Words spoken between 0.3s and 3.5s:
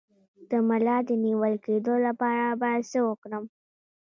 د ملا د نیول کیدو لپاره باید څه وکړم؟